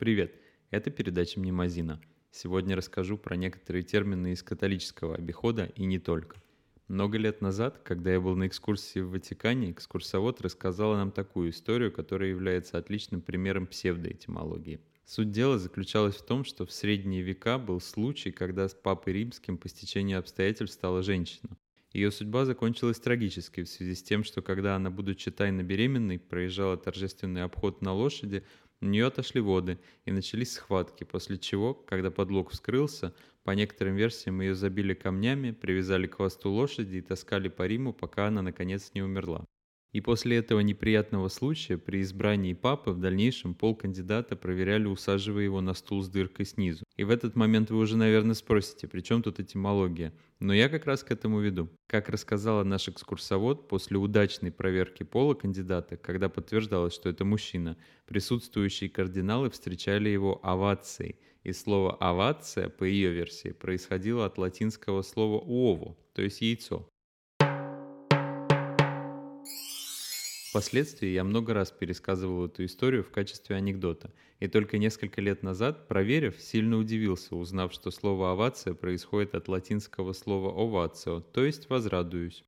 [0.00, 0.34] Привет,
[0.70, 2.00] это передача «Мнемозина».
[2.30, 6.36] Сегодня расскажу про некоторые термины из католического обихода и не только.
[6.88, 11.92] Много лет назад, когда я был на экскурсии в Ватикане, экскурсовод рассказала нам такую историю,
[11.92, 14.80] которая является отличным примером псевдоэтимологии.
[15.04, 19.58] Суть дела заключалась в том, что в средние века был случай, когда с папой римским
[19.58, 21.58] по стечению обстоятельств стала женщина.
[21.92, 26.78] Ее судьба закончилась трагически в связи с тем, что когда она, будучи тайно беременной, проезжала
[26.78, 28.44] торжественный обход на лошади,
[28.80, 34.40] у нее отошли воды, и начались схватки, после чего, когда подлог вскрылся, по некоторым версиям
[34.40, 39.02] ее забили камнями, привязали к хвосту лошади и таскали по Риму, пока она наконец не
[39.02, 39.44] умерла.
[39.92, 45.60] И после этого неприятного случая при избрании папы в дальнейшем пол кандидата проверяли, усаживая его
[45.60, 46.84] на стул с дыркой снизу.
[46.96, 50.12] И в этот момент вы уже, наверное, спросите, при чем тут этимология?
[50.38, 51.68] Но я как раз к этому веду.
[51.88, 58.90] Как рассказала наш экскурсовод, после удачной проверки пола кандидата, когда подтверждалось, что это мужчина, присутствующие
[58.90, 61.16] кардиналы встречали его овацией.
[61.42, 66.86] И слово «овация», по ее версии, происходило от латинского слова «уово», то есть «яйцо».
[70.50, 75.86] Впоследствии я много раз пересказывал эту историю в качестве анекдота, и только несколько лет назад,
[75.86, 82.42] проверив, сильно удивился, узнав, что слово «овация» происходит от латинского слова «овацио», то есть «возрадуюсь».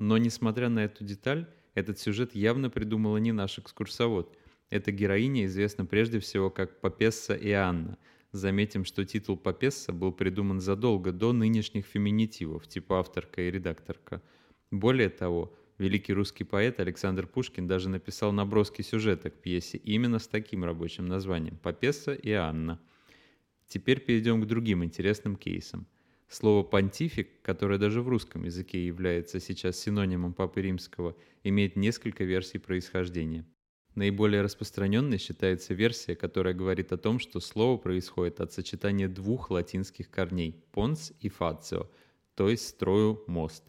[0.00, 4.36] Но, несмотря на эту деталь, этот сюжет явно придумала не наш экскурсовод.
[4.70, 7.98] Эта героиня известна прежде всего как Папесса и Анна.
[8.32, 14.20] Заметим, что титул Папесса был придуман задолго до нынешних феминитивов, типа авторка и редакторка–
[14.70, 20.26] более того, великий русский поэт Александр Пушкин даже написал наброски сюжета к пьесе именно с
[20.26, 22.80] таким рабочим названием «Папесса и Анна».
[23.68, 25.86] Теперь перейдем к другим интересным кейсам.
[26.28, 32.58] Слово «понтифик», которое даже в русском языке является сейчас синонимом Папы Римского, имеет несколько версий
[32.58, 33.46] происхождения.
[33.94, 40.10] Наиболее распространенной считается версия, которая говорит о том, что слово происходит от сочетания двух латинских
[40.10, 41.88] корней– «понс» и «фацио»,
[42.34, 43.64] то есть «строю мост»,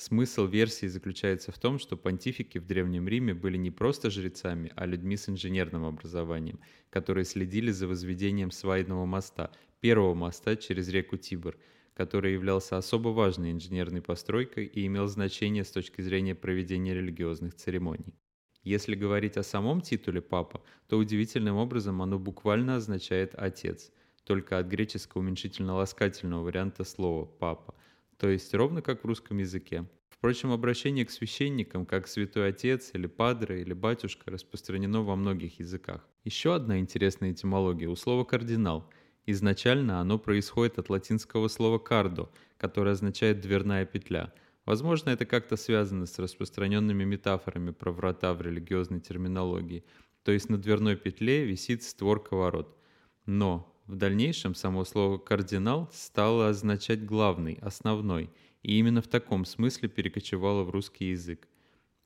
[0.00, 4.86] Смысл версии заключается в том, что понтифики в Древнем Риме были не просто жрецами, а
[4.86, 11.58] людьми с инженерным образованием, которые следили за возведением свайного моста, первого моста через реку Тибр,
[11.92, 18.14] который являлся особо важной инженерной постройкой и имел значение с точки зрения проведения религиозных церемоний.
[18.62, 23.92] Если говорить о самом титуле «папа», то удивительным образом оно буквально означает «отец»,
[24.24, 27.74] только от греческого уменьшительно-ласкательного варианта слова «папа»,
[28.20, 29.86] то есть ровно как в русском языке.
[30.10, 36.06] Впрочем, обращение к священникам, как святой отец или падре или батюшка, распространено во многих языках.
[36.24, 38.90] Еще одна интересная этимология у слова «кардинал».
[39.24, 44.34] Изначально оно происходит от латинского слова «кардо», которое означает «дверная петля».
[44.66, 49.82] Возможно, это как-то связано с распространенными метафорами про врата в религиозной терминологии.
[50.24, 52.76] То есть на дверной петле висит створка ворот.
[53.24, 58.30] Но в дальнейшем само слово «кардинал» стало означать «главный», «основной»,
[58.62, 61.48] и именно в таком смысле перекочевало в русский язык.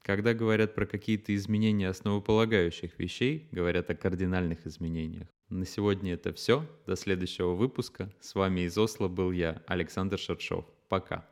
[0.00, 5.28] Когда говорят про какие-то изменения основополагающих вещей, говорят о кардинальных изменениях.
[5.50, 6.66] На сегодня это все.
[6.86, 8.10] До следующего выпуска.
[8.18, 10.64] С вами из Осло был я, Александр Шершов.
[10.88, 11.28] Пока.